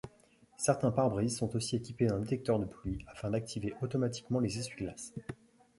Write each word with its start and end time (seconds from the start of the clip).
Certains 0.57 0.89
pare-brise 0.89 1.37
sont 1.37 1.55
aussi 1.55 1.75
équipés 1.75 2.07
d'un 2.07 2.17
détecteur 2.17 2.57
de 2.57 2.65
pluie 2.65 3.05
afin 3.05 3.29
d'activer 3.29 3.75
automatiquement 3.83 4.39
les 4.39 4.57
essuie-glaces. 4.57 5.13